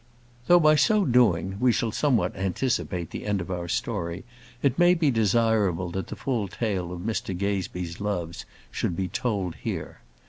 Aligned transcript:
Though, 0.47 0.59
by 0.59 0.77
so 0.77 1.05
doing, 1.05 1.57
we 1.59 1.71
shall 1.71 1.91
somewhat 1.91 2.35
anticipate 2.35 3.11
the 3.11 3.23
end 3.23 3.39
of 3.39 3.51
our 3.51 3.67
story, 3.67 4.23
it 4.63 4.79
may 4.79 4.95
be 4.95 5.11
desirable 5.11 5.91
that 5.91 6.07
the 6.07 6.15
full 6.15 6.47
tale 6.47 6.91
of 6.91 7.01
Mr 7.01 7.37
Gazebee's 7.37 8.01
loves 8.01 8.45
should 8.71 8.95
be 8.95 9.07
told 9.07 9.57
here. 9.61 10.01